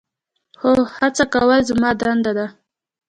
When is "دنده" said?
2.01-2.31